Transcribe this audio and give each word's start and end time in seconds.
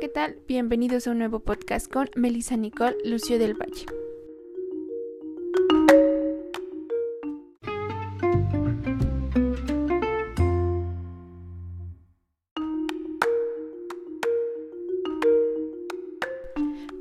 ¿qué 0.00 0.08
tal? 0.08 0.36
Bienvenidos 0.46 1.08
a 1.08 1.10
un 1.10 1.18
nuevo 1.18 1.40
podcast 1.40 1.90
con 1.92 2.08
Melissa 2.14 2.56
Nicole 2.56 2.96
Lucio 3.04 3.36
del 3.36 3.54
Valle. 3.54 4.07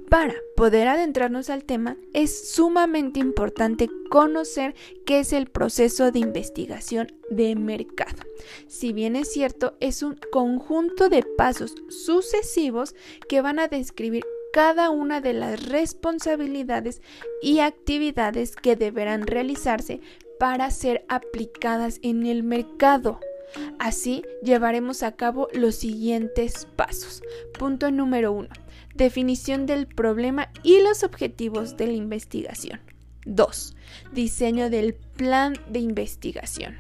Para 0.10 0.36
poder 0.56 0.88
adentrarnos 0.88 1.50
al 1.50 1.66
tema, 1.66 1.98
es 2.14 2.50
sumamente 2.52 3.20
importante 3.20 3.90
conocer 4.10 4.74
qué 5.06 5.20
es 5.20 5.34
el 5.34 5.48
proceso 5.48 6.12
de 6.12 6.20
investigación 6.20 7.12
de 7.30 7.56
mercado. 7.56 8.24
Si 8.68 8.94
bien 8.94 9.18
es 9.18 9.34
cierto, 9.34 9.76
es 9.82 10.04
un 10.04 10.18
conjunto 10.32 11.10
de 11.10 11.24
pasos 11.38 11.76
sucesivos 11.90 12.96
que 13.28 13.42
van 13.42 13.60
a 13.60 13.68
describir 13.68 14.24
cada 14.54 14.92
una 14.92 15.20
de 15.20 15.34
las 15.34 15.68
responsabilidades 15.68 17.02
y 17.42 17.60
actividades 17.60 18.56
que 18.56 18.78
deberán 18.78 19.28
realizarse 19.28 20.00
para 20.40 20.72
ser 20.72 21.04
aplicadas 21.10 22.00
en 22.02 22.26
el 22.26 22.44
mercado. 22.44 23.20
Así 23.78 24.24
llevaremos 24.42 25.04
a 25.04 25.18
cabo 25.18 25.50
los 25.52 25.76
siguientes 25.76 26.66
pasos. 26.78 27.24
Punto 27.58 27.92
número 27.92 28.32
uno 28.32 28.50
definición 28.98 29.66
del 29.66 29.88
problema 29.88 30.50
y 30.64 30.82
los 30.82 31.04
objetivos 31.04 31.78
de 31.78 31.88
la 31.88 31.94
investigación. 31.94 32.80
2. 33.26 33.76
Diseño 34.14 34.70
del 34.70 34.96
plan 34.96 35.54
de 35.70 35.80
investigación. 35.80 36.78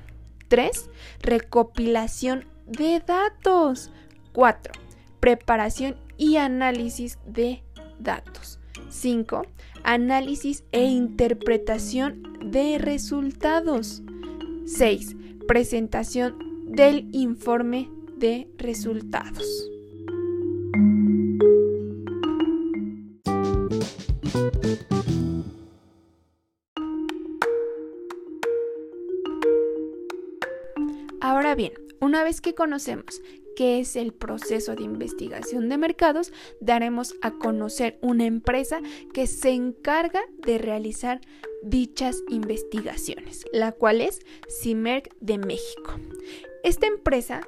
3. 0.47 0.89
Recopilación 1.21 2.45
de 2.65 3.01
datos. 3.05 3.91
4. 4.33 4.73
Preparación 5.19 5.97
y 6.17 6.37
análisis 6.37 7.19
de 7.25 7.63
datos. 7.99 8.59
5. 8.89 9.43
Análisis 9.83 10.63
e 10.71 10.83
interpretación 10.83 12.23
de 12.43 12.77
resultados. 12.77 14.01
6. 14.65 15.15
Presentación 15.47 16.65
del 16.65 17.07
informe 17.13 17.89
de 18.17 18.47
resultados. 18.57 19.69
Ahora 31.19 31.55
bien, 31.55 31.73
una 31.99 32.23
vez 32.23 32.41
que 32.41 32.53
conocemos 32.53 33.21
qué 33.55 33.79
es 33.79 33.95
el 33.95 34.13
proceso 34.13 34.75
de 34.75 34.83
investigación 34.83 35.67
de 35.67 35.77
mercados, 35.79 36.31
daremos 36.61 37.15
a 37.21 37.31
conocer 37.31 37.97
una 38.01 38.25
empresa 38.25 38.81
que 39.13 39.25
se 39.25 39.49
encarga 39.49 40.21
de 40.45 40.59
realizar 40.59 41.21
dichas 41.63 42.21
investigaciones, 42.29 43.45
la 43.51 43.71
cual 43.71 44.01
es 44.01 44.19
CIMERC 44.61 45.11
de 45.19 45.39
México. 45.39 45.95
Esta 46.63 46.85
empresa 46.85 47.47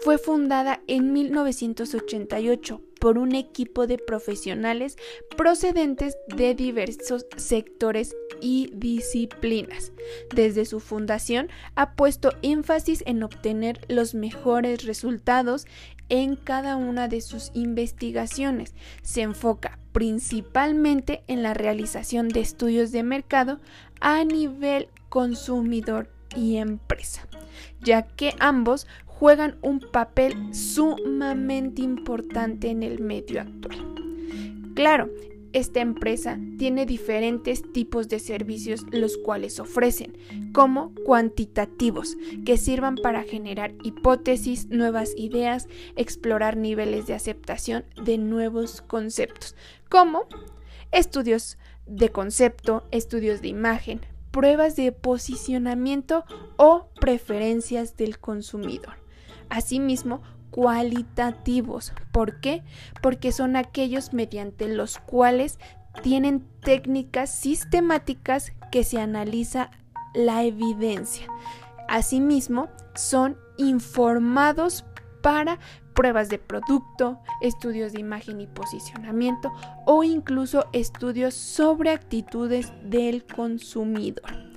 fue 0.00 0.16
fundada 0.16 0.82
en 0.86 1.12
1988 1.12 2.80
por 2.98 3.18
un 3.18 3.34
equipo 3.34 3.86
de 3.86 3.98
profesionales 3.98 4.96
procedentes 5.36 6.16
de 6.34 6.54
diversos 6.54 7.26
sectores 7.36 8.16
y 8.42 8.70
disciplinas. 8.74 9.92
Desde 10.34 10.66
su 10.66 10.80
fundación 10.80 11.48
ha 11.76 11.92
puesto 11.92 12.32
énfasis 12.42 13.02
en 13.06 13.22
obtener 13.22 13.80
los 13.88 14.14
mejores 14.14 14.84
resultados 14.84 15.66
en 16.08 16.36
cada 16.36 16.76
una 16.76 17.08
de 17.08 17.20
sus 17.20 17.52
investigaciones. 17.54 18.74
Se 19.02 19.22
enfoca 19.22 19.78
principalmente 19.92 21.22
en 21.28 21.42
la 21.42 21.54
realización 21.54 22.28
de 22.28 22.40
estudios 22.40 22.92
de 22.92 23.04
mercado 23.04 23.60
a 24.00 24.24
nivel 24.24 24.88
consumidor 25.08 26.10
y 26.34 26.56
empresa, 26.56 27.28
ya 27.80 28.02
que 28.02 28.34
ambos 28.40 28.86
juegan 29.06 29.56
un 29.62 29.78
papel 29.78 30.34
sumamente 30.52 31.82
importante 31.82 32.70
en 32.70 32.82
el 32.82 33.00
medio 33.00 33.42
actual. 33.42 33.78
Claro, 34.74 35.10
esta 35.52 35.80
empresa 35.80 36.38
tiene 36.58 36.86
diferentes 36.86 37.62
tipos 37.72 38.08
de 38.08 38.18
servicios 38.18 38.84
los 38.90 39.16
cuales 39.16 39.60
ofrecen, 39.60 40.16
como 40.52 40.94
cuantitativos, 41.04 42.16
que 42.44 42.56
sirvan 42.56 42.96
para 42.96 43.22
generar 43.22 43.74
hipótesis, 43.82 44.68
nuevas 44.68 45.12
ideas, 45.16 45.68
explorar 45.96 46.56
niveles 46.56 47.06
de 47.06 47.14
aceptación 47.14 47.84
de 48.02 48.18
nuevos 48.18 48.80
conceptos, 48.82 49.54
como 49.88 50.26
estudios 50.90 51.58
de 51.86 52.10
concepto, 52.10 52.84
estudios 52.90 53.42
de 53.42 53.48
imagen, 53.48 54.00
pruebas 54.30 54.76
de 54.76 54.92
posicionamiento 54.92 56.24
o 56.56 56.88
preferencias 57.00 57.96
del 57.96 58.18
consumidor. 58.18 58.94
Asimismo, 59.50 60.22
cualitativos. 60.52 61.92
¿Por 62.12 62.38
qué? 62.40 62.62
Porque 63.02 63.32
son 63.32 63.56
aquellos 63.56 64.12
mediante 64.12 64.68
los 64.68 64.98
cuales 64.98 65.58
tienen 66.02 66.46
técnicas 66.60 67.34
sistemáticas 67.34 68.52
que 68.70 68.84
se 68.84 69.00
analiza 69.00 69.70
la 70.14 70.44
evidencia. 70.44 71.26
Asimismo, 71.88 72.68
son 72.94 73.36
informados 73.56 74.84
para 75.22 75.58
pruebas 75.94 76.28
de 76.28 76.38
producto, 76.38 77.20
estudios 77.40 77.92
de 77.92 78.00
imagen 78.00 78.40
y 78.40 78.46
posicionamiento 78.46 79.52
o 79.86 80.04
incluso 80.04 80.66
estudios 80.72 81.34
sobre 81.34 81.90
actitudes 81.90 82.72
del 82.84 83.24
consumidor. 83.24 84.51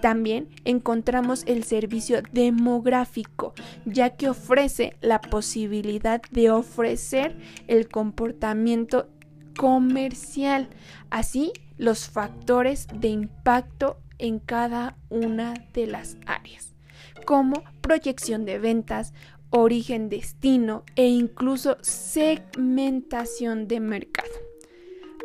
También 0.00 0.48
encontramos 0.64 1.42
el 1.46 1.64
servicio 1.64 2.22
demográfico, 2.32 3.54
ya 3.84 4.16
que 4.16 4.28
ofrece 4.28 4.96
la 5.00 5.20
posibilidad 5.20 6.22
de 6.30 6.50
ofrecer 6.50 7.36
el 7.66 7.88
comportamiento 7.88 9.08
comercial, 9.56 10.68
así 11.10 11.52
los 11.78 12.08
factores 12.08 12.86
de 12.94 13.08
impacto 13.08 13.98
en 14.18 14.38
cada 14.38 14.96
una 15.10 15.54
de 15.74 15.88
las 15.88 16.16
áreas, 16.26 16.76
como 17.24 17.64
proyección 17.80 18.44
de 18.44 18.60
ventas, 18.60 19.12
origen, 19.50 20.08
destino 20.08 20.84
e 20.94 21.08
incluso 21.08 21.76
segmentación 21.80 23.66
de 23.66 23.80
mercado. 23.80 24.30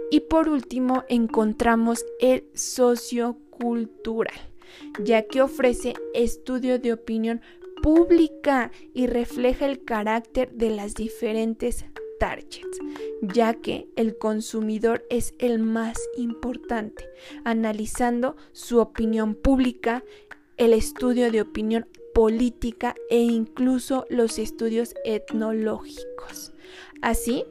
Y 0.09 0.21
por 0.21 0.49
último 0.49 1.03
encontramos 1.09 2.05
el 2.19 2.45
sociocultural 2.53 4.52
ya 4.99 5.23
que 5.23 5.41
ofrece 5.41 5.93
estudio 6.13 6.79
de 6.79 6.93
opinión 6.93 7.41
pública 7.81 8.71
y 8.93 9.07
refleja 9.07 9.65
el 9.65 9.83
carácter 9.83 10.51
de 10.53 10.69
las 10.69 10.93
diferentes 10.95 11.85
targets, 12.19 12.79
ya 13.21 13.53
que 13.53 13.89
el 13.97 14.17
consumidor 14.17 15.05
es 15.09 15.33
el 15.39 15.59
más 15.59 15.99
importante, 16.15 17.05
analizando 17.43 18.37
su 18.53 18.79
opinión 18.79 19.35
pública, 19.35 20.03
el 20.55 20.71
estudio 20.71 21.31
de 21.31 21.41
opinión 21.41 21.87
política 22.13 22.95
e 23.09 23.19
incluso 23.19 24.05
los 24.09 24.39
estudios 24.39 24.93
etnológicos. 25.03 26.53
Así, 27.01 27.43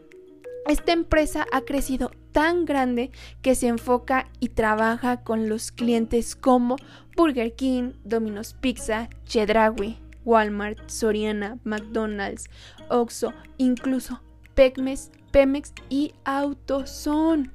esta 0.66 0.92
empresa 0.92 1.46
ha 1.52 1.62
crecido 1.62 2.10
tan 2.32 2.64
grande 2.64 3.10
que 3.42 3.54
se 3.54 3.68
enfoca 3.68 4.26
y 4.40 4.48
trabaja 4.48 5.22
con 5.22 5.48
los 5.48 5.70
clientes 5.70 6.34
como 6.34 6.76
Burger 7.16 7.54
King, 7.54 7.92
Domino's 8.04 8.54
Pizza, 8.54 9.08
Chedraui, 9.26 9.98
Walmart, 10.24 10.88
Soriana, 10.88 11.58
McDonald's, 11.64 12.48
Oxxo, 12.88 13.32
incluso 13.58 14.20
Pemex, 14.54 15.10
Pemex 15.30 15.72
y 15.88 16.14
AutoZone. 16.24 17.50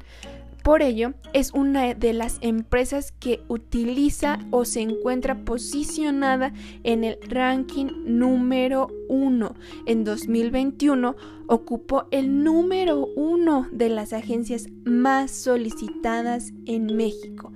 Por 0.68 0.82
ello, 0.82 1.14
es 1.32 1.54
una 1.54 1.94
de 1.94 2.12
las 2.12 2.40
empresas 2.42 3.14
que 3.14 3.40
utiliza 3.48 4.38
o 4.52 4.66
se 4.66 4.82
encuentra 4.82 5.46
posicionada 5.46 6.52
en 6.84 7.06
el 7.06 7.18
ranking 7.22 7.86
número 8.04 8.90
1. 9.08 9.56
En 9.86 10.04
2021 10.04 11.16
ocupó 11.48 12.08
el 12.12 12.44
número 12.44 13.08
1 13.16 13.70
de 13.72 13.88
las 13.88 14.12
agencias 14.12 14.68
más 14.84 15.32
solicitadas 15.32 16.52
en 16.66 16.98
México 16.98 17.54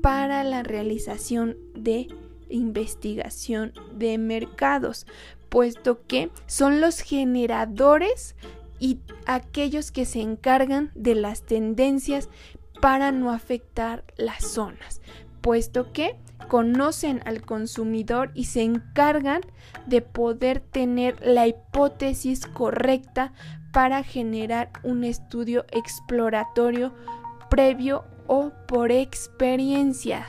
para 0.00 0.44
la 0.44 0.62
realización 0.62 1.56
de 1.74 2.06
investigación 2.50 3.72
de 3.96 4.16
mercados, 4.16 5.08
puesto 5.48 6.06
que 6.06 6.30
son 6.46 6.80
los 6.80 7.00
generadores 7.00 8.36
y 8.84 9.00
aquellos 9.24 9.90
que 9.90 10.04
se 10.04 10.20
encargan 10.20 10.90
de 10.94 11.14
las 11.14 11.44
tendencias 11.44 12.28
para 12.82 13.12
no 13.12 13.32
afectar 13.32 14.04
las 14.18 14.44
zonas, 14.44 15.00
puesto 15.40 15.90
que 15.90 16.16
conocen 16.48 17.22
al 17.24 17.40
consumidor 17.40 18.30
y 18.34 18.44
se 18.44 18.60
encargan 18.60 19.40
de 19.86 20.02
poder 20.02 20.60
tener 20.60 21.16
la 21.26 21.46
hipótesis 21.46 22.44
correcta 22.44 23.32
para 23.72 24.02
generar 24.02 24.70
un 24.82 25.04
estudio 25.04 25.64
exploratorio 25.72 26.92
previo 27.48 28.04
o 28.26 28.52
por 28.68 28.92
experiencia. 28.92 30.26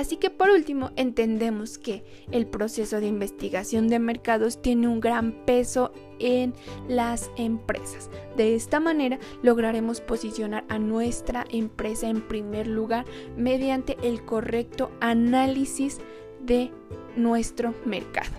Así 0.00 0.16
que 0.16 0.30
por 0.30 0.48
último, 0.48 0.92
entendemos 0.96 1.76
que 1.76 2.04
el 2.32 2.46
proceso 2.46 3.00
de 3.00 3.06
investigación 3.06 3.88
de 3.88 3.98
mercados 3.98 4.62
tiene 4.62 4.88
un 4.88 4.98
gran 4.98 5.44
peso 5.44 5.92
en 6.18 6.54
las 6.88 7.30
empresas. 7.36 8.08
De 8.34 8.54
esta 8.54 8.80
manera 8.80 9.18
lograremos 9.42 10.00
posicionar 10.00 10.64
a 10.70 10.78
nuestra 10.78 11.44
empresa 11.50 12.08
en 12.08 12.26
primer 12.26 12.66
lugar 12.66 13.04
mediante 13.36 13.98
el 14.02 14.24
correcto 14.24 14.90
análisis 15.00 15.98
de 16.40 16.70
nuestro 17.14 17.74
mercado. 17.84 18.32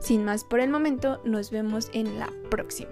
Sin 0.00 0.24
más 0.24 0.42
por 0.42 0.58
el 0.58 0.68
momento, 0.68 1.20
nos 1.24 1.52
vemos 1.52 1.90
en 1.92 2.18
la 2.18 2.28
próxima. 2.50 2.90